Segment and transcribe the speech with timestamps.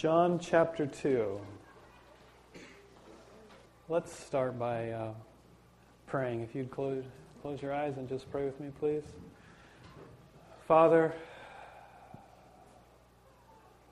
[0.00, 1.38] John chapter 2.
[3.90, 5.12] Let's start by uh,
[6.06, 6.40] praying.
[6.40, 7.04] If you'd close,
[7.42, 9.02] close your eyes and just pray with me, please.
[10.66, 11.12] Father,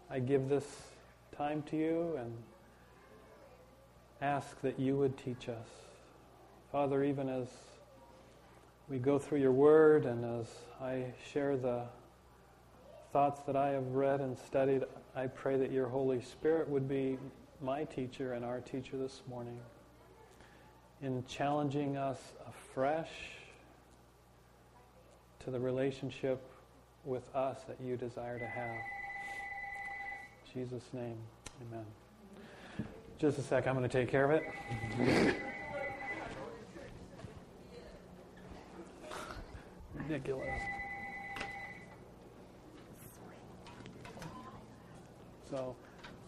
[0.08, 0.64] I give this
[1.36, 2.32] time to you and
[4.22, 5.68] ask that you would teach us.
[6.72, 7.48] Father, even as
[8.88, 10.46] we go through your word and as
[10.80, 11.82] I share the
[13.12, 14.84] thoughts that I have read and studied,
[15.18, 17.18] I pray that your Holy Spirit would be
[17.60, 19.58] my teacher and our teacher this morning
[21.02, 23.10] in challenging us afresh
[25.40, 26.40] to the relationship
[27.04, 28.76] with us that you desire to have.
[30.54, 31.18] In Jesus' name,
[31.68, 31.84] amen.
[33.18, 34.44] Just a sec, I'm going to take care of it.
[39.96, 40.77] Ridiculous.
[45.50, 45.74] So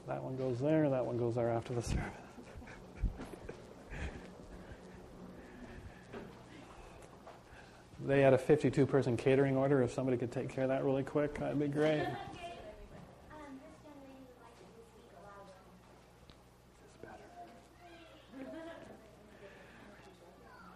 [0.06, 2.04] that one goes there, that one goes there after the service.
[8.06, 9.82] they had a 52 person catering order.
[9.82, 12.06] If somebody could take care of that really quick, that'd be great.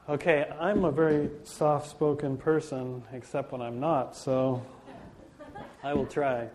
[0.07, 4.63] Okay, I'm a very soft spoken person, except when I'm not, so
[5.83, 6.49] I will try.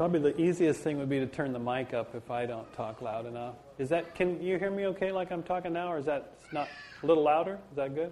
[0.00, 3.02] Probably the easiest thing would be to turn the mic up if I don't talk
[3.02, 3.56] loud enough.
[3.78, 6.68] Is that, can you hear me okay like I'm talking now, or is that not
[7.02, 7.58] a little louder?
[7.70, 8.10] Is that good?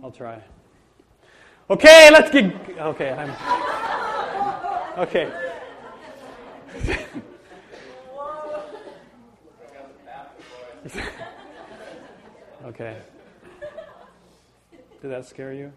[0.00, 0.40] I'll try.
[1.70, 3.30] Okay, let's get, okay, I'm,
[5.00, 5.28] okay.
[12.66, 12.96] okay.
[15.02, 15.72] Did that scare you?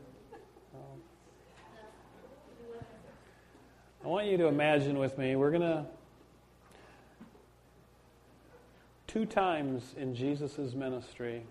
[4.03, 5.85] I want you to imagine with me, we're going to,
[9.07, 11.43] two times in Jesus' ministry,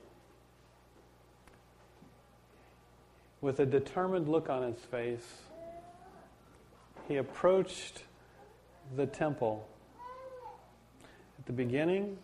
[3.40, 5.26] with a determined look on his face,
[7.08, 8.02] he approached
[8.96, 9.66] the temple
[11.38, 12.18] at the beginning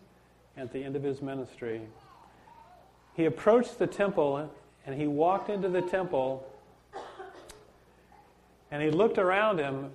[0.55, 1.81] and at the end of his ministry.
[3.15, 4.47] He approached the temple
[4.85, 6.47] and he walked into the temple
[8.69, 9.89] and he looked around him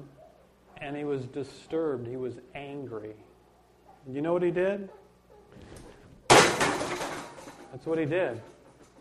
[0.84, 2.06] and he was disturbed.
[2.06, 3.14] He was angry.
[4.06, 4.90] You know what he did?
[6.28, 8.38] That's what he did.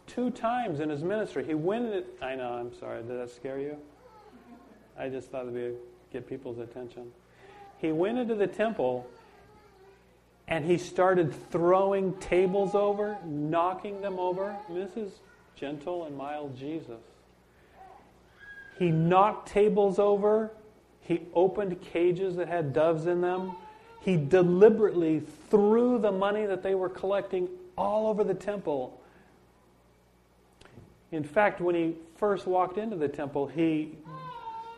[0.08, 2.06] Two times in his ministry, he went.
[2.22, 2.54] I know.
[2.54, 3.04] I'm sorry.
[3.04, 3.76] Did that scare you?
[4.98, 5.74] I just thought it'd be
[6.14, 7.12] get people's attention.
[7.80, 9.06] He went into the temple
[10.48, 14.56] and he started throwing tables over, knocking them over.
[14.70, 15.12] This is
[15.56, 17.02] gentle and mild Jesus.
[18.80, 20.52] He knocked tables over.
[21.04, 23.56] He opened cages that had doves in them.
[24.02, 29.00] He deliberately threw the money that they were collecting all over the temple.
[31.12, 33.96] In fact, when he first walked into the temple, he,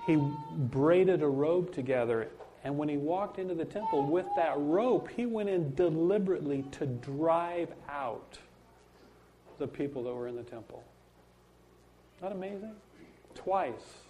[0.06, 0.18] he
[0.52, 2.30] braided a robe together.
[2.63, 6.88] And when he walked into the temple with that rope, he went in deliberately to
[6.88, 8.40] drive out
[9.59, 10.84] the people that were in the temple.
[12.22, 12.74] Not amazing?
[13.36, 14.05] Twice.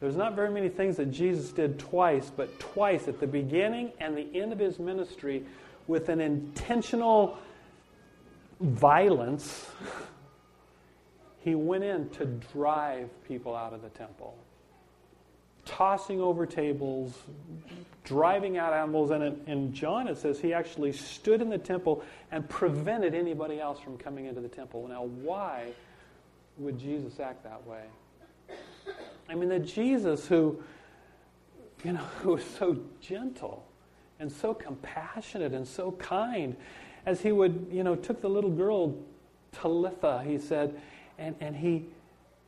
[0.00, 4.16] There's not very many things that Jesus did twice, but twice at the beginning and
[4.16, 5.44] the end of his ministry
[5.88, 7.38] with an intentional
[8.60, 9.66] violence,
[11.40, 14.36] he went in to drive people out of the temple.
[15.64, 17.12] Tossing over tables,
[18.04, 19.10] driving out animals.
[19.10, 23.80] And in John it says he actually stood in the temple and prevented anybody else
[23.80, 24.86] from coming into the temple.
[24.88, 25.72] Now, why
[26.56, 27.82] would Jesus act that way?
[29.28, 30.62] I mean, the Jesus who,
[31.84, 33.64] you know, who was so gentle
[34.18, 36.56] and so compassionate and so kind,
[37.06, 38.96] as he would, you know, took the little girl
[39.52, 40.80] Talitha, he said,
[41.18, 41.86] and, and he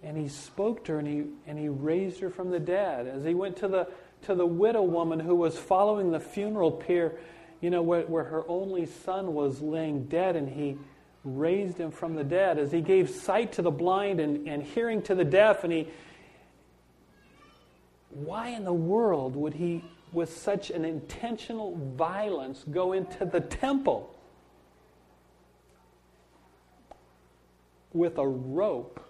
[0.03, 3.07] and he spoke to her and he and he raised her from the dead.
[3.07, 3.89] As he went to the
[4.23, 7.13] to the widow woman who was following the funeral pyre,
[7.61, 10.77] you know, where, where her only son was laying dead, and he
[11.25, 12.59] raised him from the dead.
[12.59, 15.89] As he gave sight to the blind and, and hearing to the deaf, and he
[18.11, 24.15] why in the world would he, with such an intentional violence, go into the temple
[27.93, 29.05] with a rope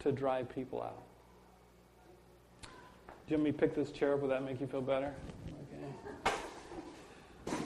[0.00, 1.02] to drive people out?
[3.28, 4.20] To pick this chair up?
[4.20, 5.12] Would that make you feel better?
[7.48, 7.56] Okay.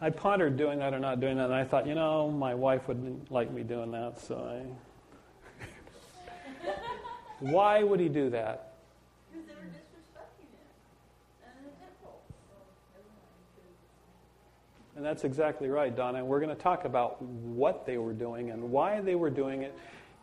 [0.00, 2.88] I pondered doing that or not doing that, and I thought, you know, my wife
[2.88, 4.64] wouldn't like me doing that, so I.
[7.40, 8.71] Why would he do that?
[14.96, 16.18] And that's exactly right, Donna.
[16.18, 19.62] And we're going to talk about what they were doing and why they were doing
[19.62, 19.76] it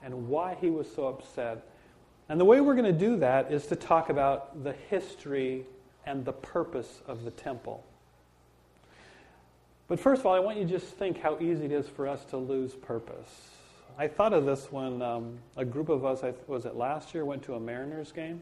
[0.04, 1.68] and why he was so upset.
[2.30, 5.66] And the way we're going to do that is to talk about the history
[6.06, 7.84] and the purpose of the temple.
[9.88, 12.08] But first of all, I want you to just think how easy it is for
[12.08, 13.50] us to lose purpose.
[13.98, 17.42] I thought of this when um, a group of us, was it last year, went
[17.44, 18.42] to a Mariners game.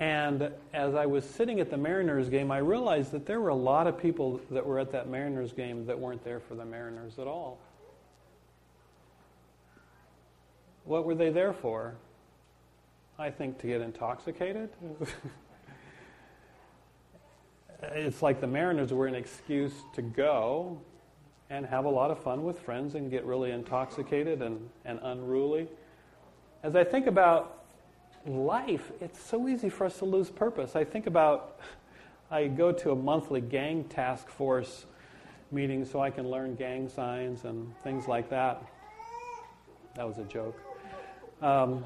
[0.00, 3.54] And as I was sitting at the Mariners game, I realized that there were a
[3.54, 7.18] lot of people that were at that Mariners game that weren't there for the Mariners
[7.18, 7.58] at all.
[10.84, 11.96] What were they there for?
[13.18, 14.70] I think to get intoxicated.
[17.82, 20.80] it's like the Mariners were an excuse to go
[21.50, 25.68] and have a lot of fun with friends and get really intoxicated and, and unruly.
[26.62, 27.59] As I think about
[28.26, 30.76] life, it's so easy for us to lose purpose.
[30.76, 31.58] I think about,
[32.30, 34.86] I go to a monthly gang task force
[35.52, 38.62] meeting so I can learn gang signs and things like that.
[39.96, 40.56] That was a joke.
[41.42, 41.84] Um,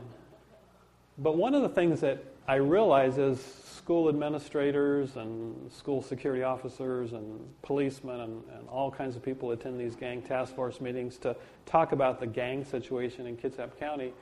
[1.18, 7.12] but one of the things that I realize is school administrators and school security officers
[7.12, 11.36] and policemen and, and, all kinds of people attend these gang task force meetings to
[11.64, 14.12] talk about the gang situation in Kitsap County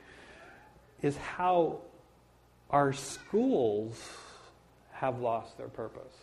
[1.01, 1.79] is how
[2.73, 4.01] our schools
[4.93, 6.13] have lost their purpose,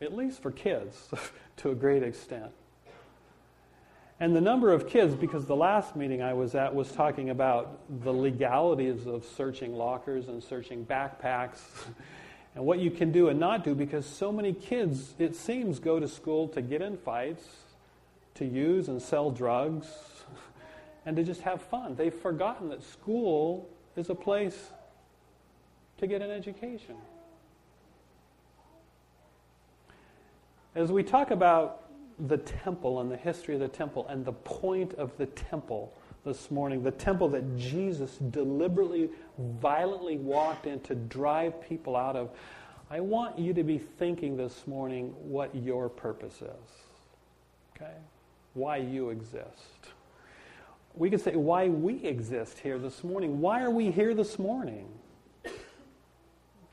[0.00, 1.10] at least for kids
[1.58, 2.50] to a great extent.
[4.18, 7.80] And the number of kids, because the last meeting I was at was talking about
[8.02, 11.58] the legalities of searching lockers and searching backpacks
[12.54, 16.00] and what you can do and not do, because so many kids, it seems, go
[16.00, 17.44] to school to get in fights,
[18.36, 19.86] to use and sell drugs,
[21.04, 21.94] and to just have fun.
[21.94, 24.70] They've forgotten that school is a place
[26.02, 26.96] to get an education.
[30.74, 31.84] As we talk about
[32.26, 35.94] the temple and the history of the temple and the point of the temple
[36.24, 42.30] this morning, the temple that Jesus deliberately, violently walked in to drive people out of,
[42.90, 46.70] I want you to be thinking this morning what your purpose is.
[47.76, 47.94] Okay?
[48.54, 49.86] Why you exist.
[50.96, 53.40] We could say why we exist here this morning.
[53.40, 54.88] Why are we here this morning?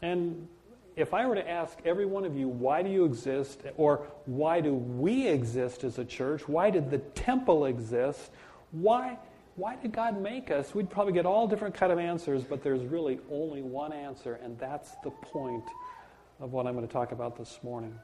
[0.01, 0.47] And
[0.95, 4.61] if I were to ask every one of you, why do you exist, or why
[4.61, 6.47] do we exist as a church?
[6.47, 8.31] Why did the temple exist?
[8.71, 9.17] Why,
[9.55, 10.75] why did God make us?
[10.75, 14.57] We'd probably get all different kind of answers, but there's really only one answer, and
[14.59, 15.63] that's the point
[16.39, 17.97] of what I'm going to talk about this morning.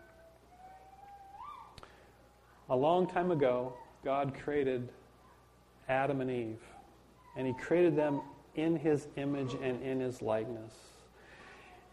[2.69, 4.89] A long time ago, God created
[5.87, 6.61] Adam and Eve,
[7.37, 8.21] and He created them
[8.55, 10.73] in His image and in His likeness.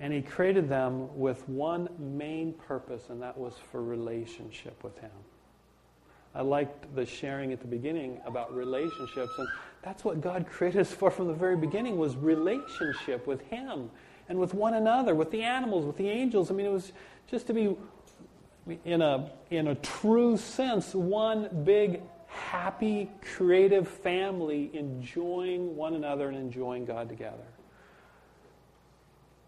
[0.00, 5.10] And he created them with one main purpose, and that was for relationship with him.
[6.34, 9.48] I liked the sharing at the beginning about relationships, and
[9.82, 13.90] that's what God created us for from the very beginning was relationship with him
[14.28, 16.50] and with one another, with the animals, with the angels.
[16.50, 16.92] I mean, it was
[17.30, 17.76] just to be
[18.84, 26.36] in a in a true sense one big happy creative family enjoying one another and
[26.36, 27.44] enjoying God together.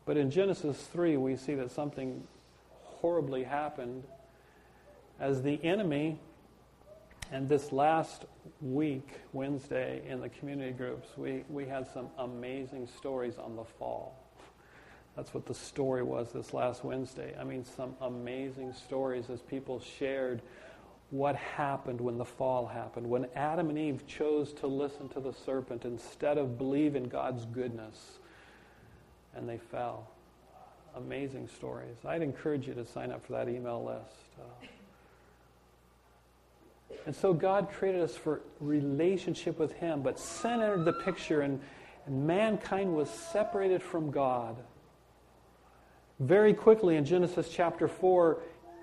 [0.07, 2.27] But in Genesis 3, we see that something
[2.83, 4.05] horribly happened
[5.19, 6.19] as the enemy,
[7.33, 8.27] and this last
[8.61, 14.21] week, Wednesday, in the community groups, we, we had some amazing stories on the fall.
[15.17, 17.35] That's what the story was this last Wednesday.
[17.39, 20.43] I mean, some amazing stories as people shared
[21.11, 25.33] what happened when the fall happened, when Adam and Eve chose to listen to the
[25.33, 28.19] serpent instead of believe in God's goodness
[29.37, 30.09] and they fell.
[30.97, 31.97] Amazing stories.
[32.07, 34.17] I'd encourage you to sign up for that email list.
[34.39, 34.67] Uh,
[37.07, 41.61] and so God created us for relationship with Him, but sin entered the picture, and,
[42.07, 44.57] and mankind was separated from God.
[46.21, 48.39] Very quickly in Genesis chapter 4,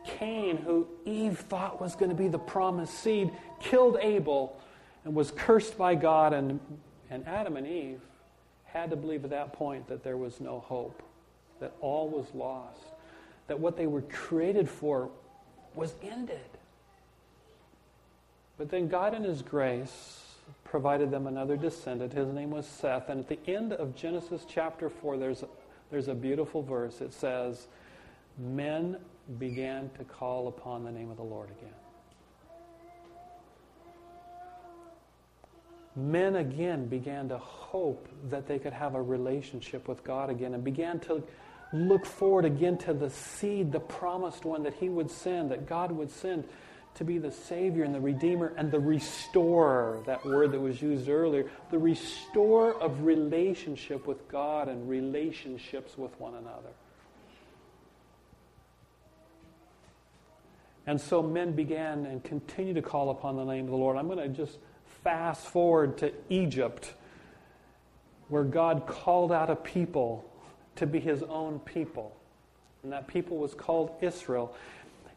[0.05, 3.31] Cain, who Eve thought was going to be the promised seed,
[3.61, 4.59] killed Abel
[5.05, 6.59] and was cursed by God, and,
[7.09, 8.01] and Adam and Eve
[8.73, 11.01] had to believe at that point that there was no hope,
[11.59, 12.81] that all was lost,
[13.47, 15.09] that what they were created for
[15.75, 16.39] was ended.
[18.57, 20.23] But then God, in His grace,
[20.63, 22.13] provided them another descendant.
[22.13, 23.09] His name was Seth.
[23.09, 25.43] And at the end of Genesis chapter 4, there's
[25.91, 27.01] there's a beautiful verse.
[27.01, 27.67] It says,
[28.37, 28.97] Men
[29.37, 31.73] began to call upon the name of the Lord again.
[36.01, 40.63] Men again began to hope that they could have a relationship with God again and
[40.63, 41.23] began to
[41.73, 45.91] look forward again to the seed, the promised one that he would send, that God
[45.91, 46.43] would send
[46.95, 51.07] to be the Savior and the Redeemer and the restorer, that word that was used
[51.07, 56.71] earlier, the restorer of relationship with God and relationships with one another.
[60.85, 63.95] And so men began and continue to call upon the name of the Lord.
[63.97, 64.57] I'm going to just
[65.03, 66.93] fast forward to Egypt,
[68.29, 70.25] where God called out a people
[70.75, 72.15] to be his own people.
[72.83, 74.55] And that people was called Israel.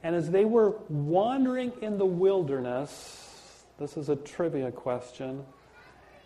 [0.03, 5.45] And as they were wandering in the wilderness, this is a trivia question,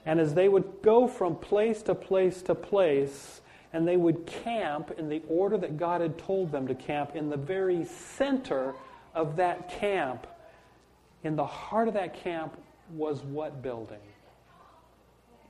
[0.04, 3.40] and as they would go from place to place to place,
[3.72, 7.30] and they would camp in the order that God had told them to camp, in
[7.30, 8.74] the very center
[9.14, 10.26] of that camp,
[11.22, 12.56] in the heart of that camp,
[12.90, 13.98] was what building?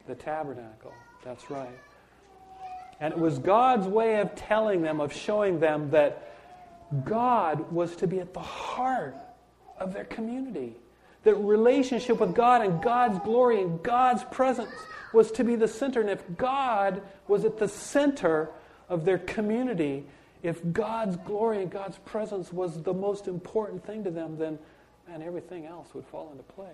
[0.06, 0.92] The tabernacle.
[1.24, 1.78] That's right.
[3.00, 6.34] And it was God's way of telling them, of showing them that
[7.04, 9.16] God was to be at the heart
[9.78, 10.74] of their community.
[11.24, 14.70] That relationship with God and God's glory and God's presence
[15.12, 16.00] was to be the center.
[16.00, 18.50] And if God was at the center
[18.88, 20.06] of their community,
[20.42, 24.58] if God's glory and God's presence was the most important thing to them, then
[25.08, 26.68] man, everything else would fall into place.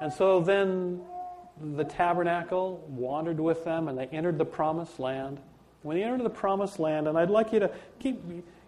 [0.00, 1.00] And so then
[1.60, 5.38] the tabernacle wandered with them and they entered the promised land.
[5.82, 8.20] When they entered the promised land, and I'd like you to keep,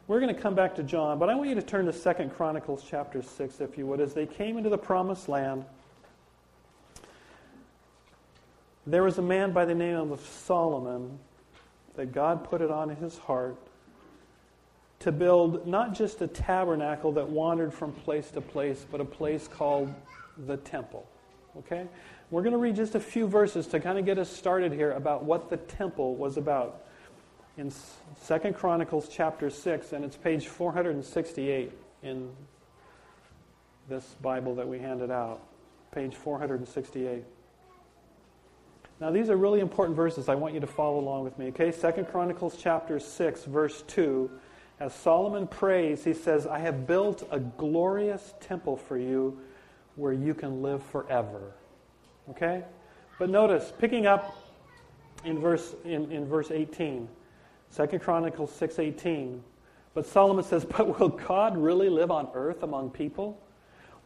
[0.07, 2.31] we're going to come back to John, but I want you to turn to Second
[2.31, 4.01] Chronicles chapter 6, if you would.
[4.01, 5.65] As they came into the promised land,
[8.87, 11.19] there was a man by the name of Solomon
[11.97, 13.57] that God put it on his heart
[15.01, 19.49] to build not just a tabernacle that wandered from place to place, but a place
[19.49, 19.93] called
[20.47, 21.07] the temple.
[21.59, 21.87] Okay?
[22.31, 24.93] We're going to read just a few verses to kind of get us started here
[24.93, 26.83] about what the temple was about
[27.57, 27.73] in
[28.23, 32.31] Second Chronicles chapter 6, and it's page 468 in
[33.89, 35.41] this Bible that we handed out.
[35.93, 37.25] Page 468.
[39.01, 40.29] Now, these are really important verses.
[40.29, 41.73] I want you to follow along with me, okay?
[41.73, 44.31] Second Chronicles chapter 6, verse 2.
[44.79, 49.39] As Solomon prays, he says, I have built a glorious temple for you
[50.01, 51.53] where you can live forever.
[52.31, 52.65] Okay?
[53.19, 54.35] But notice, picking up
[55.25, 57.07] in verse, in, in verse 18,
[57.69, 59.41] Second Chronicles 6.18,
[59.93, 63.39] but Solomon says, But will God really live on earth among people?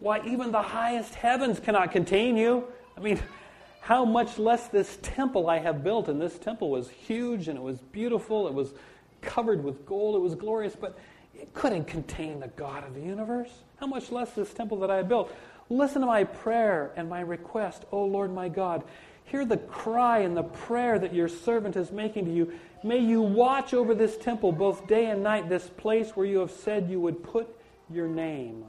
[0.01, 2.65] Why, even the highest heavens cannot contain you.
[2.97, 3.21] I mean,
[3.81, 6.09] how much less this temple I have built?
[6.09, 8.49] And this temple was huge and it was beautiful.
[8.49, 8.75] It was
[9.21, 10.17] covered with gold.
[10.17, 10.99] It was glorious, but
[11.35, 13.51] it couldn't contain the God of the universe.
[13.77, 15.33] How much less this temple that I built?
[15.71, 18.85] Listen to my prayer and my request, O Lord my God.
[19.25, 22.53] Hear the cry and the prayer that your servant is making to you.
[22.83, 26.51] May you watch over this temple both day and night, this place where you have
[26.51, 27.49] said you would put
[27.91, 28.65] your name.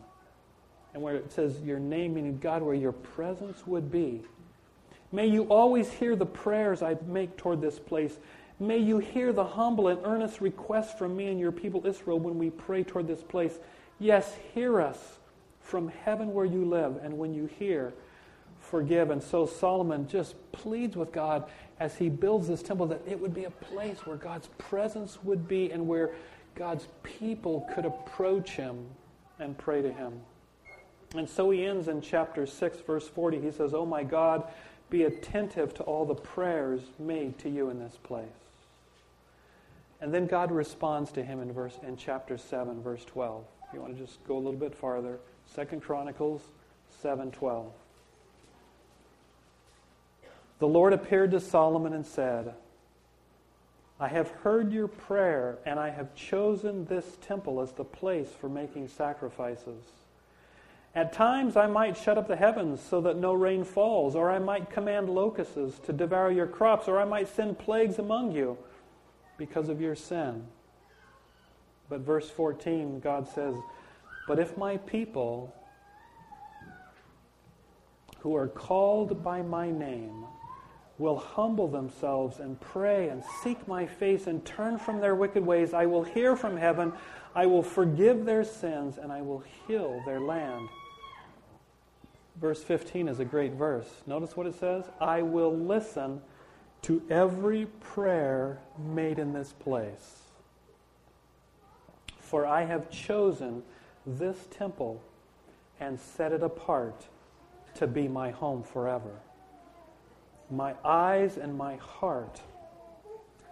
[0.94, 4.22] And where it says your name, meaning God, where your presence would be.
[5.12, 8.18] May you always hear the prayers I make toward this place.
[8.58, 12.38] May you hear the humble and earnest requests from me and your people Israel when
[12.38, 13.60] we pray toward this place.
[14.00, 15.20] Yes, hear us
[15.66, 17.92] from heaven where you live, and when you hear,
[18.62, 19.10] forgive.
[19.10, 23.34] And so Solomon just pleads with God as he builds this temple that it would
[23.34, 26.12] be a place where God's presence would be and where
[26.54, 28.86] God's people could approach him
[29.40, 30.14] and pray to him.
[31.16, 33.42] And so he ends in chapter 6, verse 40.
[33.42, 34.44] He says, Oh my God,
[34.90, 38.28] be attentive to all the prayers made to you in this place.
[40.00, 43.44] And then God responds to him in verse in chapter 7, verse 12.
[43.68, 45.20] If you want to just go a little bit farther.
[45.54, 46.42] Second Chronicles
[47.04, 47.72] 7:12.
[50.60, 52.54] The Lord appeared to Solomon and said,
[54.00, 58.50] I have heard your prayer, and I have chosen this temple as the place for
[58.50, 59.84] making sacrifices.
[60.94, 64.40] At times I might shut up the heavens so that no rain falls, or I
[64.40, 68.58] might command locusts to devour your crops, or I might send plagues among you
[69.38, 70.48] because of your sin.
[71.90, 73.56] But verse 14, God says,
[74.28, 75.54] but if my people
[78.20, 80.26] who are called by my name
[80.98, 85.74] will humble themselves and pray and seek my face and turn from their wicked ways,
[85.74, 86.94] I will hear from heaven,
[87.36, 90.70] I will forgive their sins, and I will heal their land.
[92.40, 93.90] Verse 15 is a great verse.
[94.08, 96.22] Notice what it says I will listen
[96.84, 100.22] to every prayer made in this place.
[102.20, 103.64] For I have chosen
[104.06, 105.02] this temple
[105.80, 107.08] and set it apart
[107.76, 109.12] to be my home forever.
[110.50, 112.42] My eyes and my heart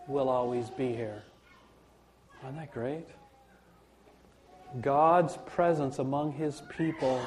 [0.08, 1.24] will always be here.
[2.44, 3.08] Isn't that great?
[4.82, 7.22] God's presence among his people,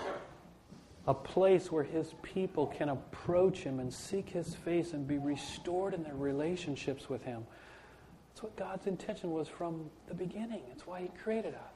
[1.06, 5.95] a place where his people can approach him and seek his face and be restored
[5.95, 7.47] in their relationships with him.
[8.28, 10.61] That's what God's intention was from the beginning.
[10.73, 11.75] It's why he created us.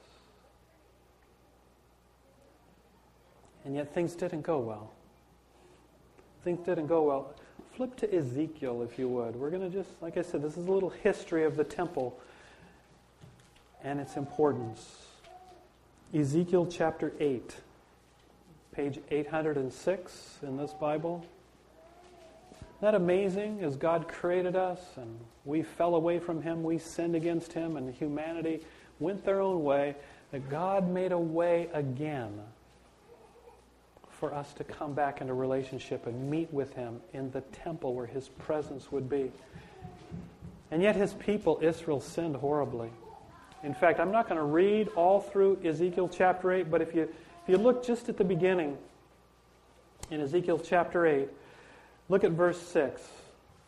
[3.65, 4.91] And yet things didn't go well.
[6.45, 7.35] Things didn't go well.
[7.77, 9.37] Flip to Ezekiel, if you would.
[9.37, 12.19] We're going to just, like I said, this is a little history of the temple
[13.83, 15.07] and its importance.
[16.15, 17.57] Ezekiel chapter 8,
[18.73, 21.25] page 806 in this Bible.
[22.53, 23.63] Isn't that amazing?
[23.63, 27.95] As God created us and we fell away from Him, we sinned against Him, and
[27.95, 28.61] humanity
[28.99, 29.95] went their own way,
[30.33, 32.41] that God made a way again
[34.21, 38.07] for us to come back into relationship and meet with Him in the temple where
[38.07, 39.33] His presence would be.
[40.71, 42.91] And yet, His people, Israel, sinned horribly.
[43.65, 47.03] In fact, I'm not going to read all through Ezekiel chapter 8, but if you,
[47.03, 48.77] if you look just at the beginning
[50.11, 51.29] in Ezekiel chapter 8,
[52.11, 53.03] look at verse 6.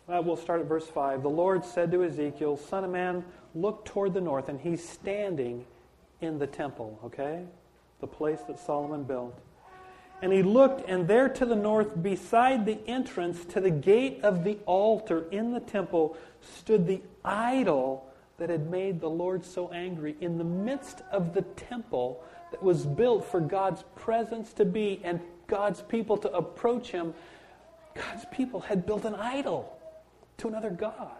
[0.08, 1.22] Uh, we'll start at verse 5.
[1.22, 5.64] The Lord said to Ezekiel, Son of man, look toward the north, and he's standing
[6.20, 7.42] in the temple, okay?
[8.00, 9.38] The place that Solomon built.
[10.22, 14.44] And he looked, and there to the north, beside the entrance to the gate of
[14.44, 18.06] the altar in the temple, stood the idol
[18.38, 20.16] that had made the Lord so angry.
[20.20, 25.20] In the midst of the temple that was built for God's presence to be and
[25.48, 27.14] God's people to approach him,
[27.94, 29.76] God's people had built an idol
[30.38, 31.10] to another God.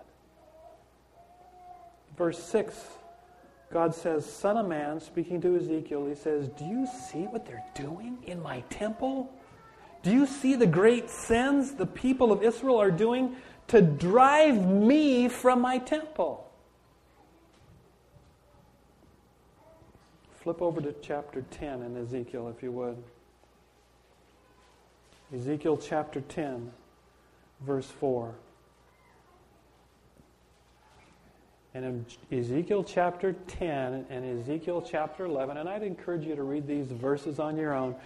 [2.16, 2.76] Verse 6
[3.72, 7.64] God says, Son of man, speaking to Ezekiel, he says, Do you see what they're
[7.74, 9.32] doing in my temple?
[10.02, 13.36] Do you see the great sins the people of Israel are doing
[13.68, 16.50] to drive me from my temple?
[20.42, 23.02] Flip over to chapter 10 in Ezekiel, if you would.
[25.34, 26.72] Ezekiel chapter 10,
[27.60, 28.26] verse 4.
[28.26, 28.34] And
[31.74, 36.88] in Ezekiel chapter 10 and Ezekiel chapter 11, and I'd encourage you to read these
[36.88, 37.96] verses on your own,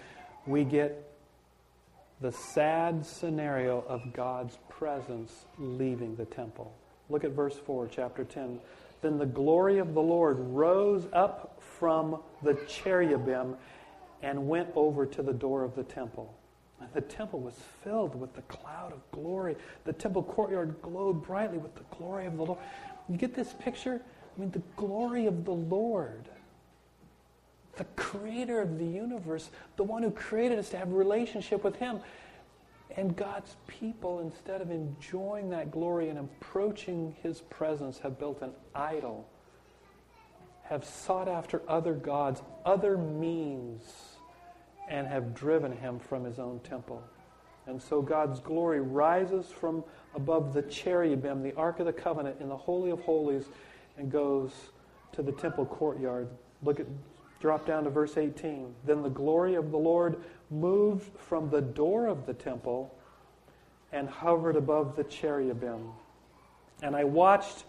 [0.46, 1.12] we get
[2.20, 6.72] the sad scenario of God's presence leaving the temple.
[7.10, 8.60] Look at verse 4, chapter 10.
[9.02, 13.56] Then the glory of the Lord rose up from the cherubim
[14.22, 16.32] and went over to the door of the temple.
[16.80, 19.56] And the temple was filled with the cloud of glory.
[19.84, 22.58] The temple courtyard glowed brightly with the glory of the Lord.
[23.08, 24.00] You get this picture?
[24.36, 26.28] I mean, the glory of the Lord,
[27.76, 32.00] the creator of the universe, the one who created us to have relationship with Him.
[32.96, 38.52] And God's people, instead of enjoying that glory and approaching His presence, have built an
[38.74, 39.28] idol,
[40.64, 43.82] have sought after other gods, other means,
[44.88, 47.02] and have driven Him from His own temple.
[47.66, 49.82] And so God's glory rises from
[50.16, 53.44] above the cherubim, the Ark of the Covenant, in the Holy of Holies,
[53.98, 54.50] and goes
[55.12, 56.28] to the temple courtyard.
[56.62, 56.86] Look at,
[57.38, 58.74] drop down to verse 18.
[58.84, 60.16] Then the glory of the Lord
[60.50, 62.94] moved from the door of the temple
[63.92, 65.90] and hovered above the cherubim.
[66.82, 67.64] And I watched,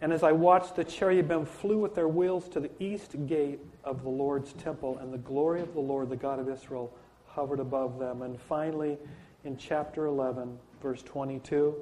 [0.00, 4.02] and as I watched, the cherubim flew with their wheels to the east gate of
[4.02, 6.92] the Lord's temple, and the glory of the Lord, the God of Israel,
[7.26, 8.22] hovered above them.
[8.22, 8.98] And finally,
[9.44, 11.74] in chapter 11, verse 22.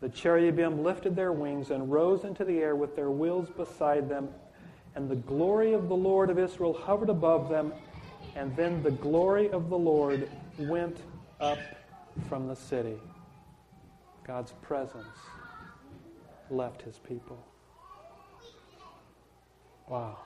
[0.00, 4.30] The cherubim lifted their wings and rose into the air with their wheels beside them,
[4.94, 7.70] and the glory of the Lord of Israel hovered above them,
[8.34, 10.96] and then the glory of the Lord went
[11.38, 11.58] up
[12.30, 12.96] from the city.
[14.26, 15.18] God's presence
[16.48, 17.44] left his people.
[19.86, 20.16] Wow.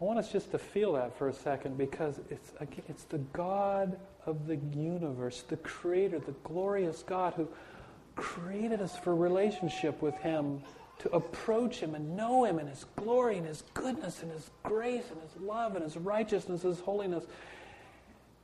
[0.00, 2.52] I want us just to feel that for a second because it's,
[2.88, 7.46] it's the God of the universe, the Creator, the glorious God who
[8.16, 10.62] created us for relationship with Him,
[11.00, 15.04] to approach Him and know Him and His glory and His goodness and His grace
[15.10, 17.24] and His love and His righteousness, His holiness.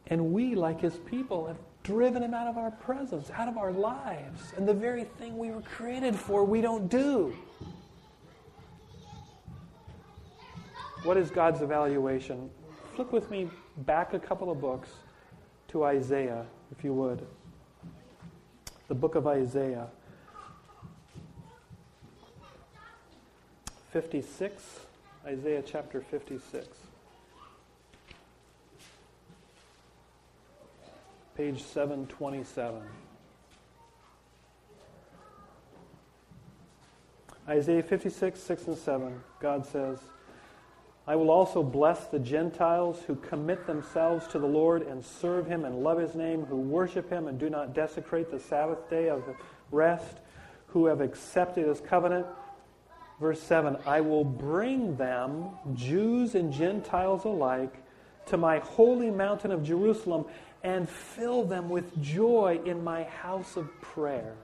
[0.09, 3.73] And we, like His people, have driven Him out of our presence, out of our
[3.73, 4.53] lives.
[4.59, 7.35] And the very thing we were created for, we don't do.
[11.07, 12.51] What is God's evaluation?
[12.97, 14.88] Flip with me back a couple of books
[15.69, 16.45] to Isaiah,
[16.77, 17.25] if you would.
[18.88, 19.87] The book of Isaiah.
[23.92, 24.81] 56,
[25.25, 26.66] Isaiah chapter 56.
[31.37, 32.83] Page 727.
[37.49, 40.01] Isaiah 56, 6 and 7, God says,
[41.09, 45.64] I will also bless the Gentiles who commit themselves to the Lord and serve him
[45.64, 49.23] and love his name, who worship him and do not desecrate the Sabbath day of
[49.71, 50.19] rest,
[50.66, 52.27] who have accepted his covenant.
[53.21, 57.75] Verse 7 I will bring them, Jews and Gentiles alike,
[58.27, 60.25] to my holy mountain of Jerusalem
[60.64, 64.35] and fill them with joy in my house of prayer.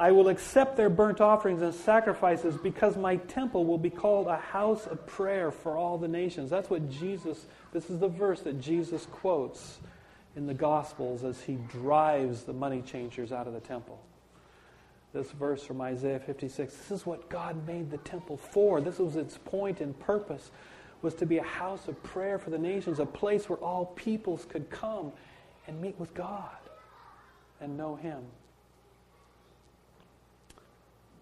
[0.00, 4.38] I will accept their burnt offerings and sacrifices because my temple will be called a
[4.38, 6.48] house of prayer for all the nations.
[6.48, 9.78] That's what Jesus, this is the verse that Jesus quotes
[10.36, 14.00] in the Gospels as he drives the money changers out of the temple.
[15.12, 18.80] This verse from Isaiah 56 this is what God made the temple for.
[18.80, 20.50] This was its point and purpose
[21.02, 24.46] was to be a house of prayer for the nations, a place where all peoples
[24.48, 25.12] could come
[25.66, 26.56] and meet with God
[27.60, 28.22] and know him.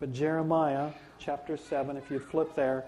[0.00, 2.84] But Jeremiah chapter 7, if you flip there,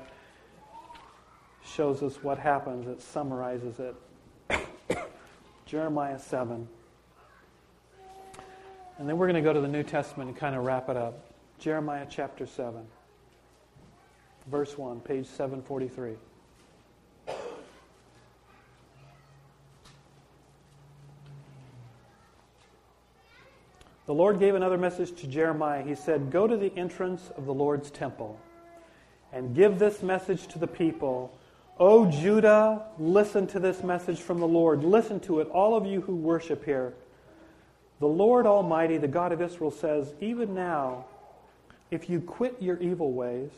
[1.64, 2.86] shows us what happens.
[2.86, 3.96] It summarizes it.
[5.66, 6.68] Jeremiah 7.
[8.98, 10.96] And then we're going to go to the New Testament and kind of wrap it
[10.96, 11.24] up.
[11.58, 12.80] Jeremiah chapter 7,
[14.46, 16.14] verse 1, page 743.
[24.10, 25.84] The Lord gave another message to Jeremiah.
[25.84, 28.40] He said, Go to the entrance of the Lord's temple
[29.32, 31.32] and give this message to the people.
[31.78, 34.82] O Judah, listen to this message from the Lord.
[34.82, 36.92] Listen to it, all of you who worship here.
[38.00, 41.04] The Lord Almighty, the God of Israel, says, Even now,
[41.92, 43.52] if you quit your evil ways,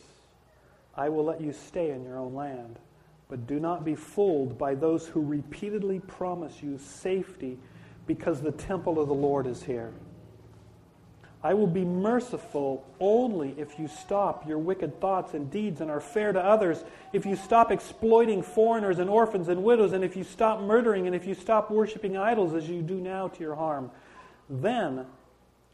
[0.95, 2.79] I will let you stay in your own land.
[3.31, 7.59] But do not be fooled by those who repeatedly promise you safety
[8.07, 9.95] because the temple of the Lord is here.
[11.45, 16.01] I will be merciful only if you stop your wicked thoughts and deeds and are
[16.01, 20.23] fair to others, if you stop exploiting foreigners and orphans and widows, and if you
[20.23, 23.91] stop murdering, and if you stop worshiping idols as you do now to your harm.
[24.49, 25.07] Then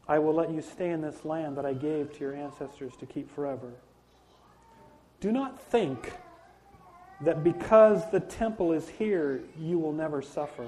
[0.07, 3.05] I will let you stay in this land that I gave to your ancestors to
[3.05, 3.71] keep forever.
[5.19, 6.13] Do not think
[7.21, 10.65] that because the temple is here, you will never suffer.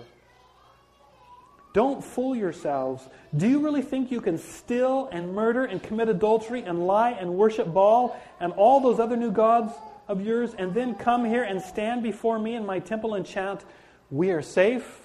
[1.74, 3.08] Don't fool yourselves.
[3.36, 7.36] Do you really think you can steal and murder and commit adultery and lie and
[7.36, 9.74] worship Baal and all those other new gods
[10.08, 13.64] of yours and then come here and stand before me in my temple and chant,
[14.10, 15.00] We are safe?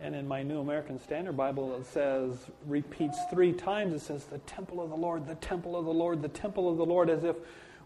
[0.00, 4.38] And in my New American Standard Bible, it says, repeats three times, it says, The
[4.38, 7.24] temple of the Lord, the temple of the Lord, the temple of the Lord, as
[7.24, 7.36] if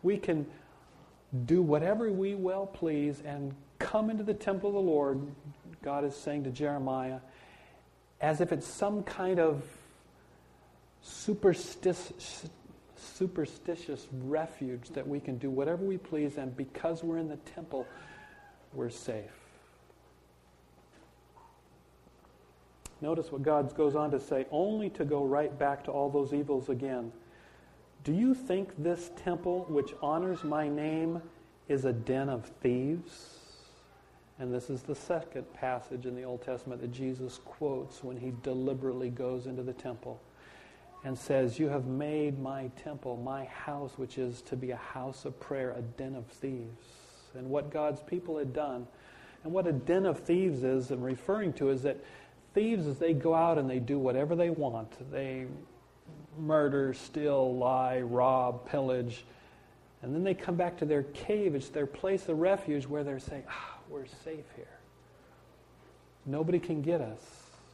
[0.03, 0.45] we can
[1.47, 5.21] do whatever we well please and come into the temple of the Lord.
[5.83, 7.21] God is saying to Jeremiah,
[8.21, 9.63] as if it's some kind of
[11.03, 12.49] superstitious,
[12.97, 17.87] superstitious refuge that we can do whatever we please, and because we're in the temple,
[18.75, 19.25] we're safe.
[23.01, 26.35] Notice what God goes on to say, only to go right back to all those
[26.35, 27.13] evils again.
[28.03, 31.23] Do you think this temple, which honors my name,
[31.69, 33.38] is a den of thieves?
[34.41, 38.33] And this is the second passage in the Old Testament that Jesus quotes when he
[38.43, 40.21] deliberately goes into the temple
[41.05, 45.25] and says, You have made my temple, my house, which is to be a house
[45.25, 46.87] of prayer, a den of thieves.
[47.35, 48.87] And what God's people had done,
[49.43, 51.99] and what a den of thieves is, and referring to, is that
[52.55, 55.47] thieves, as they go out and they do whatever they want, they
[56.39, 59.25] murder, steal, lie, rob, pillage,
[60.03, 61.57] and then they come back to their cave.
[61.57, 64.79] It's their place of refuge where they're saying, ah, we're safe here.
[66.27, 67.21] Nobody can get us.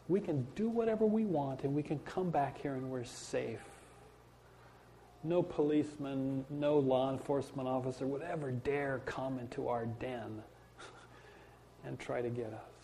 [0.08, 3.64] We can do whatever we want and we can come back here and we're safe.
[5.22, 10.42] No policeman, no law enforcement officer would ever dare come into our den
[11.84, 12.74] and try to get us.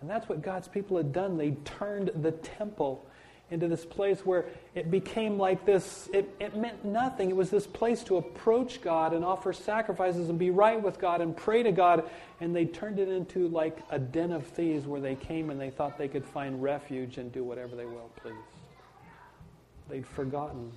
[0.00, 1.36] And that's what God's people had done.
[1.36, 3.04] They turned the temple
[3.50, 7.30] into this place where it became like this, it, it meant nothing.
[7.30, 11.20] It was this place to approach God and offer sacrifices and be right with God
[11.20, 12.08] and pray to God.
[12.40, 15.70] And they turned it into like a den of thieves where they came and they
[15.70, 18.36] thought they could find refuge and do whatever they well pleased.
[19.88, 20.70] They'd forgotten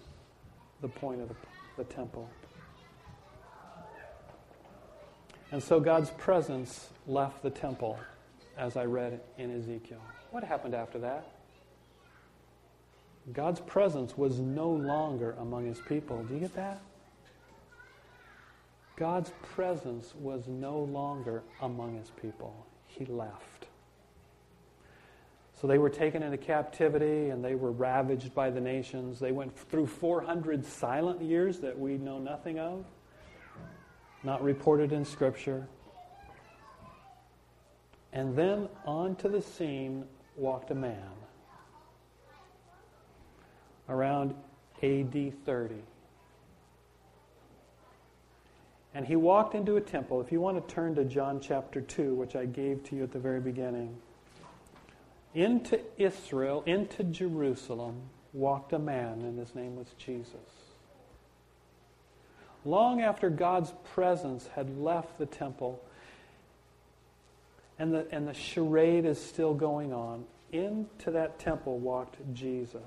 [0.79, 1.36] the point of the,
[1.77, 2.29] the temple.
[5.51, 7.99] And so God's presence left the temple,
[8.57, 10.01] as I read in Ezekiel.
[10.31, 11.31] What happened after that?
[13.34, 16.23] God's presence was no longer among his people.
[16.23, 16.81] Do you get that?
[18.97, 22.65] God's presence was no longer among his people.
[22.88, 23.67] He left.
[25.60, 29.19] So they were taken into captivity and they were ravaged by the nations.
[29.19, 32.84] They went through 400 silent years that we know nothing of,
[34.23, 35.67] not reported in Scripture.
[38.12, 40.05] And then onto the scene
[40.36, 41.12] walked a man
[43.91, 44.34] around
[44.82, 45.75] AD 30.
[48.93, 50.19] And he walked into a temple.
[50.21, 53.12] If you want to turn to John chapter 2, which I gave to you at
[53.12, 53.95] the very beginning,
[55.34, 58.01] into Israel, into Jerusalem,
[58.34, 60.36] walked a man, and his name was Jesus.
[62.65, 65.82] Long after God's presence had left the temple,
[67.80, 72.82] and the, and the charade is still going on, into that temple walked Jesus.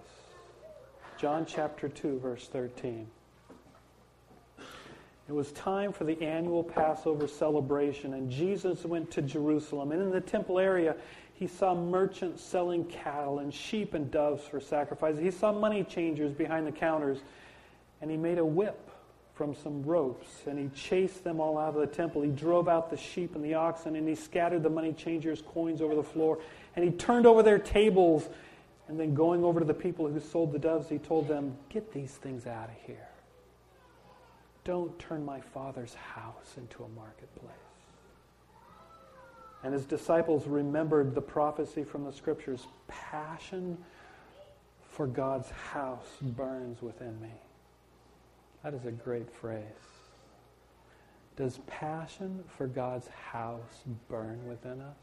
[1.16, 3.06] John chapter 2, verse 13.
[5.26, 9.92] It was time for the annual Passover celebration, and Jesus went to Jerusalem.
[9.92, 10.96] And in the temple area,
[11.34, 15.16] he saw merchants selling cattle and sheep and doves for sacrifice.
[15.16, 17.18] He saw money changers behind the counters,
[18.02, 18.90] and he made a whip
[19.34, 22.22] from some ropes, and he chased them all out of the temple.
[22.22, 25.80] He drove out the sheep and the oxen, and he scattered the money changers' coins
[25.80, 26.38] over the floor,
[26.76, 28.28] and he turned over their tables.
[28.88, 31.92] And then, going over to the people who sold the doves, he told them, Get
[31.92, 33.08] these things out of here.
[34.64, 37.54] Don't turn my father's house into a marketplace.
[39.62, 43.78] And his disciples remembered the prophecy from the scriptures passion
[44.90, 47.32] for God's house burns within me.
[48.62, 49.62] That is a great phrase.
[51.36, 54.96] Does passion for God's house burn within us?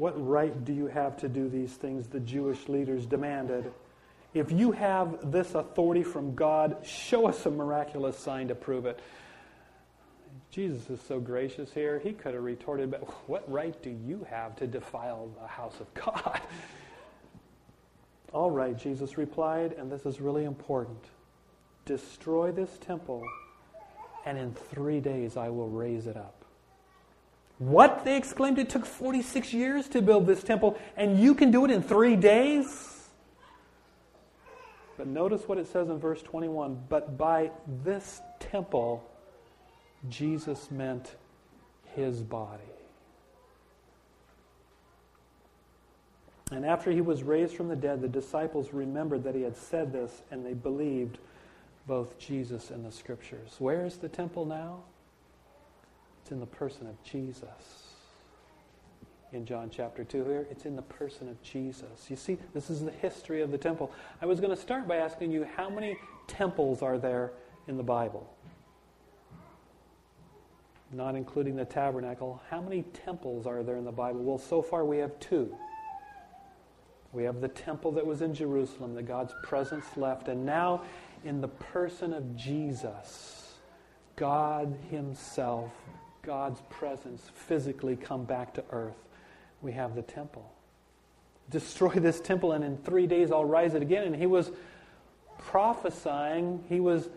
[0.00, 3.70] What right do you have to do these things the Jewish leaders demanded?
[4.32, 8.98] If you have this authority from God, show us a miraculous sign to prove it.
[10.50, 11.98] Jesus is so gracious here.
[11.98, 15.92] He could have retorted, but what right do you have to defile the house of
[15.92, 16.40] God?
[18.32, 20.96] All right, Jesus replied, and this is really important
[21.84, 23.22] destroy this temple,
[24.24, 26.39] and in three days I will raise it up.
[27.60, 28.06] What?
[28.06, 28.58] They exclaimed.
[28.58, 32.16] It took 46 years to build this temple, and you can do it in three
[32.16, 33.06] days?
[34.96, 37.50] But notice what it says in verse 21 But by
[37.84, 39.06] this temple,
[40.08, 41.14] Jesus meant
[41.94, 42.62] his body.
[46.50, 49.92] And after he was raised from the dead, the disciples remembered that he had said
[49.92, 51.18] this, and they believed
[51.86, 53.56] both Jesus and the scriptures.
[53.58, 54.84] Where is the temple now?
[56.30, 57.88] It's in the person of Jesus
[59.32, 60.46] in John chapter 2 here.
[60.48, 62.08] It's in the person of Jesus.
[62.08, 63.90] You see, this is the history of the temple.
[64.22, 67.32] I was going to start by asking you how many temples are there
[67.66, 68.32] in the Bible?
[70.92, 72.40] Not including the tabernacle.
[72.48, 74.22] How many temples are there in the Bible?
[74.22, 75.52] Well, so far we have two.
[77.12, 80.84] We have the temple that was in Jerusalem, that God's presence left, and now
[81.24, 83.54] in the person of Jesus,
[84.14, 85.72] God Himself,
[86.22, 88.96] God's presence physically come back to earth
[89.62, 90.50] we have the temple.
[91.50, 94.04] Destroy this temple, and in three days I'll rise it again.
[94.04, 94.50] And he was
[95.38, 97.08] prophesying, he was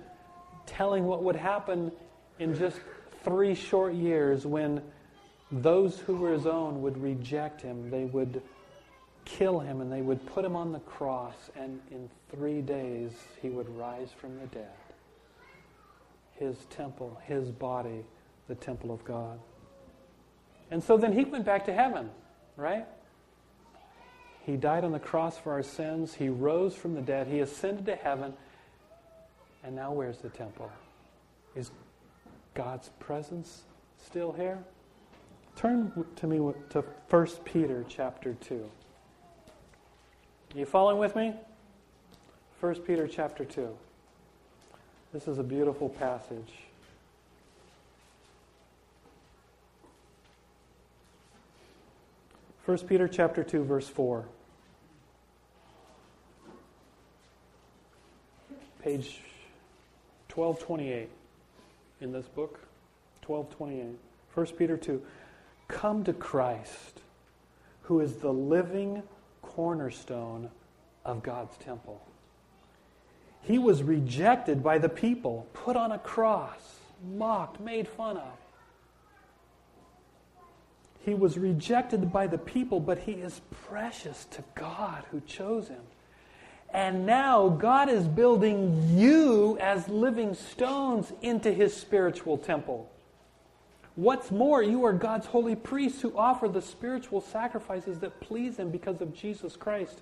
[0.66, 1.92] telling what would happen
[2.40, 2.80] in just
[3.24, 4.82] three short years when
[5.52, 7.90] those who were his own would reject him.
[7.90, 8.42] They would
[9.26, 13.12] kill him and they would put him on the cross, and in three days
[13.42, 14.68] he would rise from the dead.
[16.36, 18.04] His temple, his body,
[18.48, 19.40] the temple of God.
[20.72, 22.10] And so then he went back to heaven
[22.58, 22.86] right?
[24.46, 26.14] He died on the cross for our sins.
[26.14, 27.28] He rose from the dead.
[27.28, 28.34] He ascended to heaven.
[29.64, 30.72] And now where's the temple?
[31.56, 31.72] Is
[32.54, 33.64] God's presence
[34.06, 34.60] still here?
[35.56, 36.38] Turn to me
[36.72, 38.70] to 1 Peter chapter 2.
[40.56, 41.34] Are you following with me?
[42.60, 43.70] 1 Peter chapter 2.
[45.14, 46.54] This is a beautiful passage.
[52.66, 54.26] 1 Peter chapter 2 verse 4.
[58.82, 59.20] Page
[60.34, 61.10] 1228
[62.02, 62.60] in this book.
[63.26, 63.98] 1228.
[64.34, 65.02] 1 Peter 2.
[65.68, 67.02] Come to Christ,
[67.84, 69.04] who is the living
[69.42, 70.50] cornerstone
[71.06, 72.02] of God's temple.
[73.42, 76.80] He was rejected by the people, put on a cross,
[77.16, 78.43] mocked, made fun of.
[81.04, 85.82] He was rejected by the people, but he is precious to God who chose him.
[86.70, 92.90] And now God is building you as living stones into his spiritual temple.
[93.96, 98.72] What's more, you are God's holy priests who offer the spiritual sacrifices that please Him
[98.72, 100.02] because of Jesus Christ.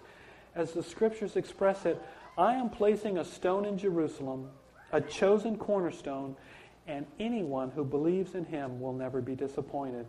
[0.55, 2.01] As the scriptures express it,
[2.37, 4.49] I am placing a stone in Jerusalem,
[4.93, 6.37] a chosen cornerstone,
[6.87, 10.05] and anyone who believes in Him will never be disappointed.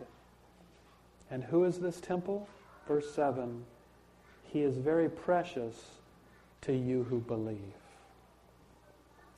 [1.33, 2.47] And who is this temple?
[2.87, 3.65] Verse 7
[4.43, 5.75] He is very precious
[6.61, 7.57] to you who believe.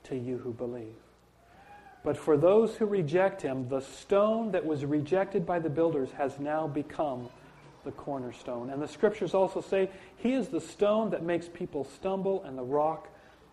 [0.03, 0.97] To you who believe.
[2.03, 6.37] But for those who reject him, the stone that was rejected by the builders has
[6.37, 7.29] now become
[7.85, 8.71] the cornerstone.
[8.71, 12.63] And the scriptures also say, He is the stone that makes people stumble and the
[12.63, 13.07] rock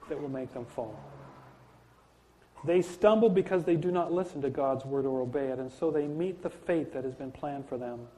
[0.09, 0.99] that will make them fall.
[2.65, 5.93] They stumble because they do not listen to God's word or obey it, and so
[5.93, 8.09] they meet the fate that has been planned for them.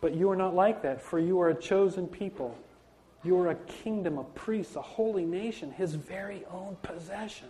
[0.00, 2.56] But you are not like that, for you are a chosen people.
[3.24, 7.48] You are a kingdom, a priest, a holy nation, his very own possession.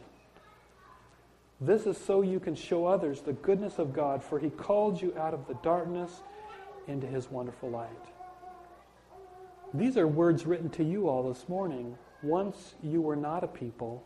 [1.61, 5.15] This is so you can show others the goodness of God, for he called you
[5.19, 6.23] out of the darkness
[6.87, 7.91] into his wonderful light.
[9.75, 11.97] These are words written to you all this morning.
[12.23, 14.05] Once you were not a people,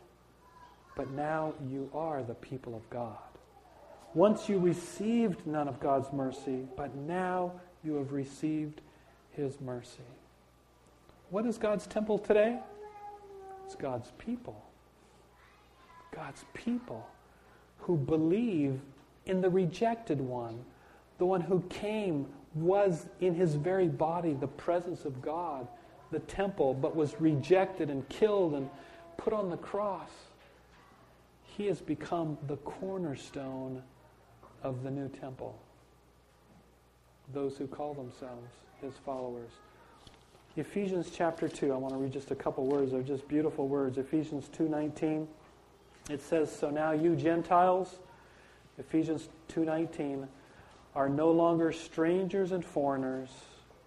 [0.96, 3.16] but now you are the people of God.
[4.14, 7.52] Once you received none of God's mercy, but now
[7.84, 8.80] you have received
[9.32, 10.02] his mercy.
[11.30, 12.58] What is God's temple today?
[13.64, 14.60] It's God's people.
[16.14, 17.06] God's people
[17.78, 18.80] who believe
[19.26, 20.58] in the rejected one,
[21.18, 25.68] the one who came, was in his very body the presence of God,
[26.10, 28.68] the temple, but was rejected and killed and
[29.16, 30.10] put on the cross.
[31.44, 33.82] He has become the cornerstone
[34.62, 35.56] of the new temple.
[37.32, 38.48] Those who call themselves
[38.80, 39.50] his followers.
[40.56, 42.92] Ephesians chapter 2, I want to read just a couple words.
[42.92, 43.98] They're just beautiful words.
[43.98, 45.26] Ephesians 2:19.
[46.10, 47.98] It says, So now you Gentiles,
[48.78, 50.26] Ephesians 2.19,
[50.94, 53.28] are no longer strangers and foreigners.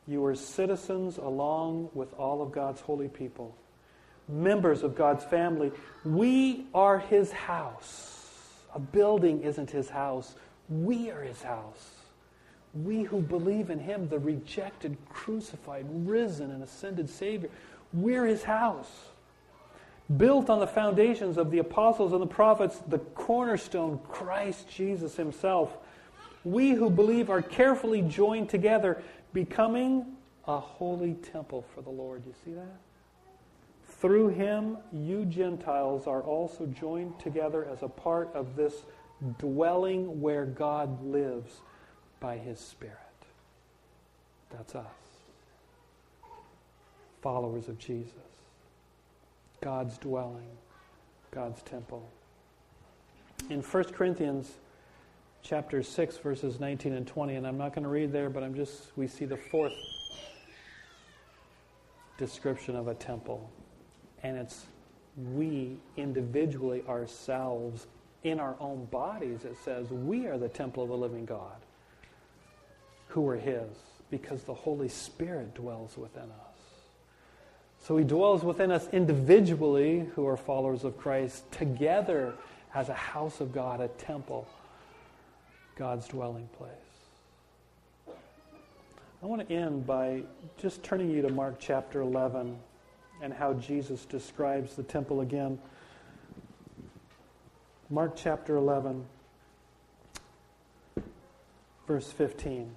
[0.07, 3.55] You are citizens along with all of God's holy people,
[4.29, 5.71] members of God's family.
[6.05, 8.63] We are his house.
[8.73, 10.35] A building isn't his house.
[10.69, 12.02] We are his house.
[12.73, 17.49] We who believe in him, the rejected, crucified, risen, and ascended Savior,
[17.93, 18.89] we're his house
[20.17, 25.77] built on the foundations of the apostles and the prophets, the cornerstone, Christ Jesus himself.
[26.43, 30.05] We who believe are carefully joined together, becoming
[30.45, 32.23] a holy temple for the Lord.
[32.25, 32.79] You see that?
[33.85, 38.83] Through him, you Gentiles are also joined together as a part of this
[39.39, 41.61] dwelling where God lives
[42.23, 42.95] by his Spirit.
[44.49, 44.85] That's us,
[47.21, 48.13] followers of Jesus.
[49.59, 50.47] God's dwelling,
[51.31, 52.09] God's temple.
[53.49, 54.53] In 1 Corinthians
[55.41, 58.55] chapter 6 verses 19 and 20 and I'm not going to read there but I'm
[58.55, 59.73] just we see the fourth
[62.17, 63.49] description of a temple
[64.23, 64.67] and it's
[65.33, 67.87] we individually ourselves
[68.23, 71.62] in our own bodies it says we are the temple of the living God
[73.13, 73.69] who are his
[74.09, 76.53] because the Holy Spirit dwells within us.
[77.79, 82.33] So he dwells within us individually, who are followers of Christ, together
[82.73, 84.47] as a house of God, a temple,
[85.75, 86.71] God's dwelling place.
[89.21, 90.23] I want to end by
[90.57, 92.57] just turning you to Mark chapter 11
[93.21, 95.59] and how Jesus describes the temple again.
[97.91, 99.05] Mark chapter 11,
[101.85, 102.73] verse 15.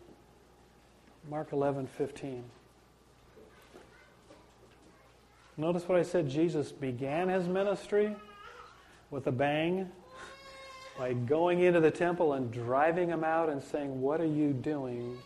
[1.29, 2.45] Mark 11, 15.
[5.57, 8.15] Notice what I said Jesus began his ministry
[9.11, 9.91] with a bang
[10.97, 15.19] by going into the temple and driving them out and saying, What are you doing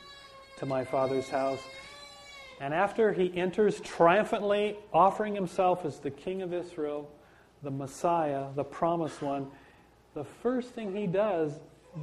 [0.56, 1.60] to my father's house?
[2.60, 7.10] And after he enters triumphantly, offering himself as the king of Israel,
[7.62, 9.48] the Messiah, the promised one,
[10.14, 11.60] the first thing he does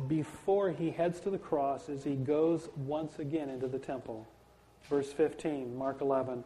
[0.07, 4.27] before he heads to the cross is he goes once again into the temple.
[4.89, 6.43] Verse 15, Mark 11.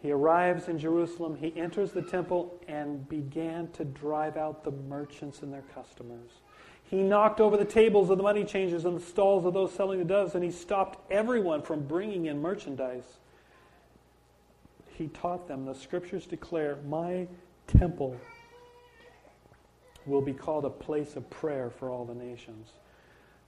[0.00, 5.42] He arrives in Jerusalem, he enters the temple and began to drive out the merchants
[5.42, 6.30] and their customers.
[6.84, 10.00] He knocked over the tables of the money changers and the stalls of those selling
[10.00, 13.18] the doves, and he stopped everyone from bringing in merchandise.
[14.98, 17.28] He taught them, the scriptures declare, My
[17.66, 18.16] temple
[20.06, 22.68] will be called a place of prayer for all the nations,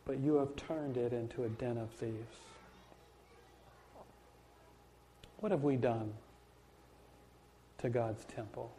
[0.06, 2.36] but you have turned it into a den of thieves.
[5.38, 6.12] What have we done?
[7.84, 8.72] to God's temple.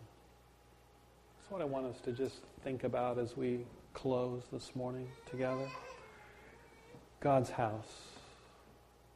[1.37, 3.59] That's what I want us to just think about as we
[3.93, 5.69] close this morning together.
[7.19, 8.01] God's house.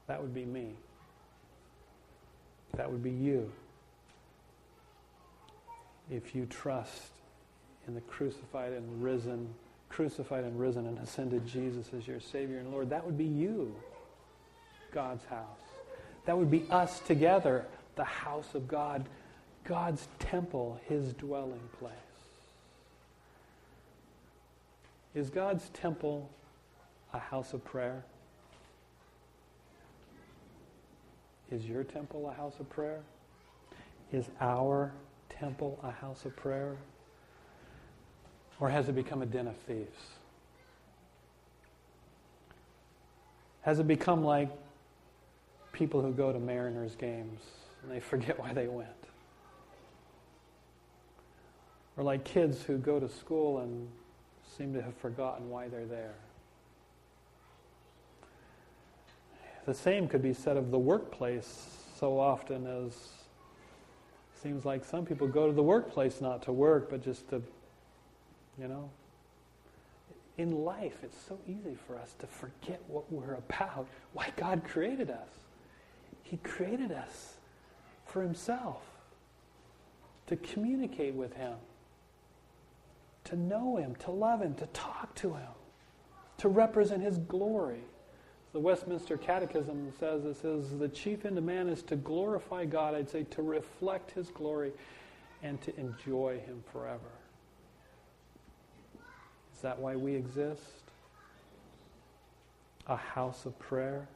[0.05, 0.73] That would be me.
[2.77, 3.51] That would be you.
[6.11, 7.13] If you trust
[7.89, 9.49] in the crucified and risen,
[9.89, 13.75] crucified and risen and ascended Jesus as your Savior and Lord, that would be you,
[14.93, 15.59] God's house.
[16.25, 17.65] That would be us together,
[17.95, 19.09] the house of God,
[19.63, 21.93] God's temple, His dwelling place.
[25.15, 26.29] Is God's temple
[27.11, 28.03] a house of prayer?
[31.49, 32.99] Is your temple a house of prayer?
[34.13, 34.91] Is our
[35.29, 36.77] temple a house of prayer?
[38.59, 39.99] Or has it become a den of thieves?
[43.61, 44.49] Has it become like
[45.71, 47.39] people who go to Mariners games
[47.83, 48.89] and they forget why they went?
[51.97, 53.87] Or like kids who go to school and
[54.57, 56.15] seem to have forgotten why they're there?
[59.65, 62.93] The same could be said of the workplace so often as
[64.41, 67.41] seems like some people go to the workplace not to work, but just to,
[68.59, 68.89] you know.
[70.37, 75.09] In life, it's so easy for us to forget what we're about, why God created
[75.09, 75.29] us.
[76.23, 77.35] He created us
[78.05, 78.81] for Himself,
[80.27, 81.55] to communicate with Him,
[83.25, 85.51] to know Him, to love Him, to talk to Him,
[86.37, 87.81] to represent His glory.
[88.53, 92.95] The Westminster Catechism says it says the chief end of man is to glorify God,
[92.95, 94.71] I'd say to reflect his glory
[95.43, 97.11] and to enjoy him forever.
[99.59, 100.61] Is that why we exist?
[102.87, 104.07] A house of prayer?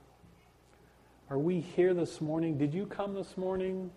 [1.30, 2.58] Are we here this morning?
[2.58, 3.92] Did you come this morning?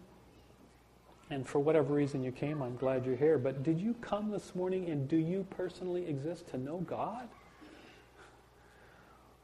[1.31, 3.39] And for whatever reason you came, I'm glad you're here.
[3.39, 7.29] But did you come this morning and do you personally exist to know God?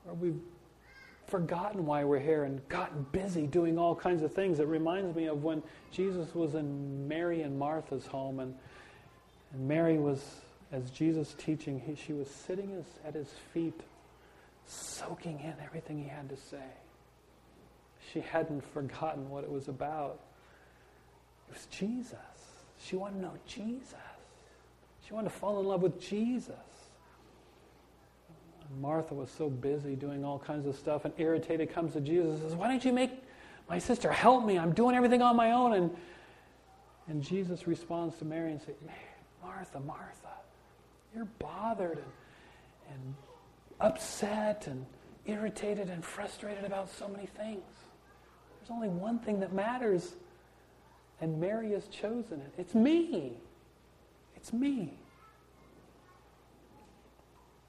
[0.05, 0.33] Or we
[1.29, 4.59] forgotten why we're here and gotten busy doing all kinds of things.
[4.59, 8.57] It reminds me of when Jesus was in Mary and Martha's home, and,
[9.53, 10.21] and Mary was,
[10.73, 13.79] as Jesus teaching, he, she was sitting his, at his feet,
[14.66, 16.64] soaking in everything he had to say.
[18.12, 20.18] She hadn't forgotten what it was about.
[21.49, 22.16] It was Jesus.
[22.83, 23.95] She wanted to know Jesus.
[25.07, 26.55] She wanted to fall in love with Jesus.
[28.81, 32.51] Martha was so busy doing all kinds of stuff and irritated comes to Jesus and
[32.51, 33.11] says, Why don't you make
[33.68, 34.59] my sister help me?
[34.59, 35.75] I'm doing everything on my own.
[35.75, 35.91] And,
[37.09, 38.75] and Jesus responds to Mary and says,
[39.43, 40.33] Martha, Martha,
[41.15, 43.15] you're bothered and, and
[43.81, 44.87] upset and
[45.27, 47.63] irritated and frustrated about so many things.
[48.59, 50.15] There's only one thing that matters,
[51.21, 52.53] and Mary has chosen it.
[52.59, 53.33] It's me.
[54.37, 54.99] It's me.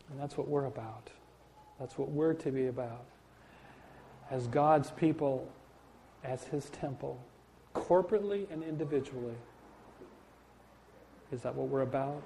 [0.10, 1.10] And that's what we're about.
[1.80, 3.06] That's what we're to be about.
[4.30, 5.48] As God's people,
[6.24, 7.20] as His temple,
[7.74, 9.36] corporately and individually.
[11.32, 12.22] Is that what we're about?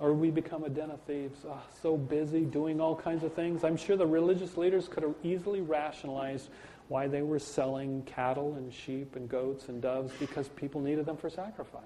[0.00, 3.62] Or we become a den of thieves, oh, so busy doing all kinds of things.
[3.62, 6.48] I'm sure the religious leaders could have easily rationalized
[6.88, 11.16] why they were selling cattle and sheep and goats and doves because people needed them
[11.16, 11.82] for sacrifice.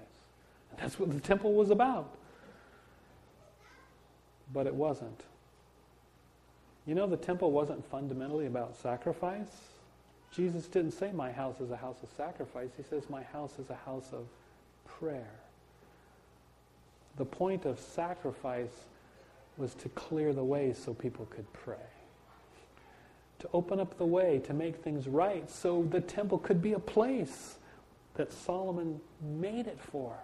[0.77, 2.15] That's what the temple was about
[4.53, 5.23] but it wasn't.
[6.85, 9.61] You know, the temple wasn't fundamentally about sacrifice.
[10.33, 12.69] Jesus didn't say, My house is a house of sacrifice.
[12.77, 14.25] He says, My house is a house of
[14.85, 15.31] prayer.
[17.17, 18.85] The point of sacrifice
[19.57, 21.75] was to clear the way so people could pray,
[23.39, 26.79] to open up the way, to make things right, so the temple could be a
[26.79, 27.57] place
[28.15, 30.15] that Solomon made it for,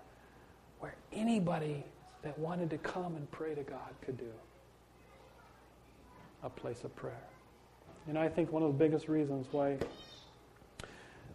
[0.80, 1.84] where anybody
[2.22, 4.32] that wanted to come and pray to God could do.
[6.44, 7.28] A place of prayer.
[8.08, 9.78] And I think one of the biggest reasons why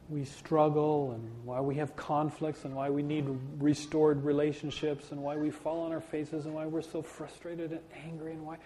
[0.09, 3.27] we struggle and why we have conflicts and why we need
[3.59, 7.81] restored relationships and why we fall on our faces and why we're so frustrated and
[8.07, 8.57] angry and why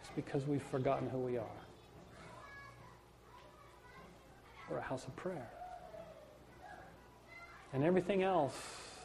[0.00, 1.44] it's because we've forgotten who we are.
[4.68, 5.48] We're a house of prayer.
[7.72, 8.56] And everything else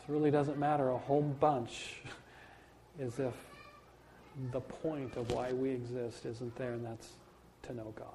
[0.08, 2.02] really doesn't matter a whole bunch
[3.00, 3.34] as if
[4.52, 7.10] the point of why we exist isn't there, and that's
[7.64, 8.08] to know God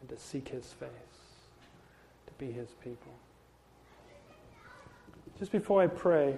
[0.00, 0.88] and to seek His face,
[2.42, 3.12] be His people.
[5.38, 6.36] Just before I pray,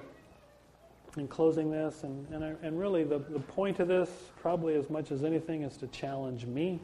[1.16, 4.90] in closing this, and, and, I, and really the, the point of this, probably as
[4.90, 6.78] much as anything, is to challenge me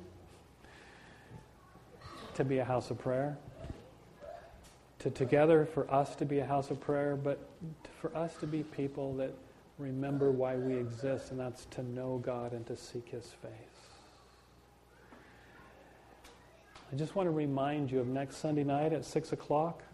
[2.34, 3.36] to be a house of prayer.
[5.00, 7.38] To together, for us to be a house of prayer, but
[8.00, 9.34] for us to be people that
[9.78, 13.69] remember why we exist, and that's to know God and to seek His face.
[16.92, 19.84] I just want to remind you of next Sunday night at 6 o'clock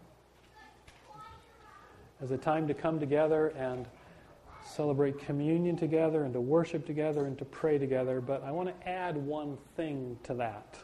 [2.19, 3.85] as a time to come together and
[4.65, 8.19] celebrate communion together and to worship together and to pray together.
[8.19, 10.75] But I want to add one thing to that.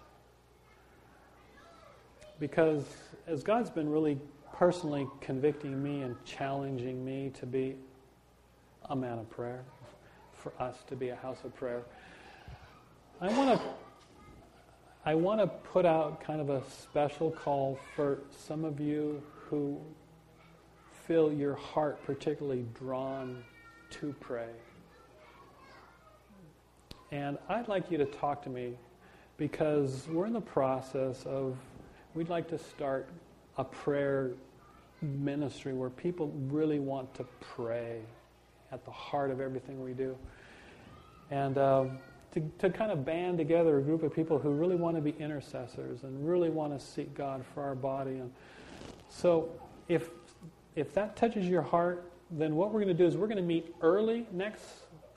[2.40, 2.86] Because
[3.26, 4.20] as God's been really
[4.54, 7.76] personally convicting me and challenging me to be
[8.90, 9.64] a man of prayer,
[10.34, 11.82] for us to be a house of prayer,
[13.20, 13.68] I want to
[15.06, 19.78] I want to put out kind of a special call for some of you who
[21.06, 23.44] feel your heart particularly drawn
[23.90, 24.48] to pray.
[27.12, 28.78] And I'd like you to talk to me
[29.36, 31.58] because we're in the process of,
[32.14, 33.10] we'd like to start
[33.58, 34.32] a prayer
[35.02, 38.00] ministry where people really want to pray
[38.72, 40.18] at the heart of everything we do.
[41.30, 41.86] And uh,
[42.34, 45.12] to, to kind of band together a group of people who really want to be
[45.20, 48.18] intercessors and really want to seek God for our body.
[48.18, 48.32] And
[49.10, 49.50] so
[49.88, 50.10] if,
[50.76, 53.44] if that touches your heart, then what we're going to do is we're going to
[53.44, 54.64] meet early next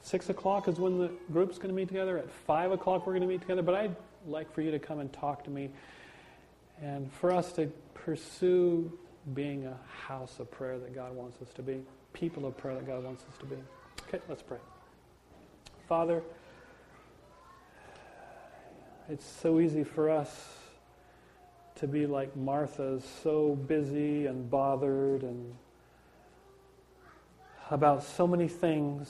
[0.03, 2.19] 6 o'clock is when the group's going to meet together.
[2.19, 3.63] At 5 o'clock, we're going to meet together.
[3.63, 3.97] But I'd
[4.27, 5.71] like for you to come and talk to me
[6.81, 8.93] and for us to pursue
[9.35, 11.81] being a house of prayer that God wants us to be,
[12.13, 13.57] people of prayer that God wants us to be.
[14.07, 14.59] Okay, let's pray.
[15.89, 16.23] Father,
[19.09, 20.57] it's so easy for us
[21.77, 25.55] to be like Martha, so busy and bothered and
[27.71, 29.09] about so many things,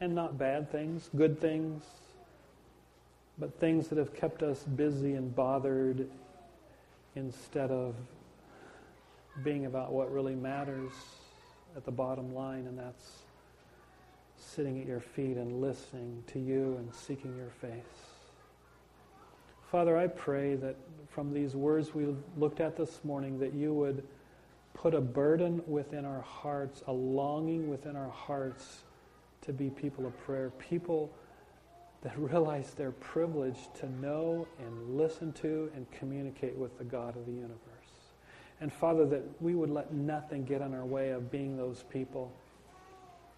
[0.00, 1.82] and not bad things, good things,
[3.38, 6.08] but things that have kept us busy and bothered
[7.14, 7.94] instead of
[9.42, 10.92] being about what really matters
[11.76, 13.22] at the bottom line, and that's
[14.38, 18.15] sitting at your feet and listening to you and seeking your face.
[19.76, 20.74] Father, I pray that
[21.06, 22.06] from these words we
[22.38, 24.02] looked at this morning, that you would
[24.72, 28.84] put a burden within our hearts, a longing within our hearts
[29.42, 31.12] to be people of prayer, people
[32.00, 37.26] that realize their privilege to know and listen to and communicate with the God of
[37.26, 37.60] the universe.
[38.62, 42.32] And Father, that we would let nothing get in our way of being those people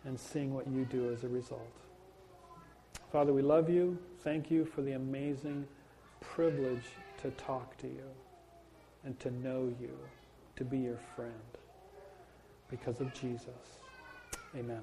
[0.05, 1.73] and seeing what you do as a result.
[3.11, 3.99] Father, we love you.
[4.23, 5.67] Thank you for the amazing
[6.21, 6.89] privilege
[7.23, 8.11] to talk to you
[9.05, 9.97] and to know you,
[10.57, 11.33] to be your friend
[12.69, 13.81] because of Jesus.
[14.57, 14.83] Amen.